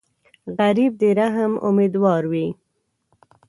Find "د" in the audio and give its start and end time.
1.01-1.03